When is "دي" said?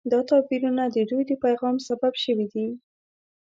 2.53-2.67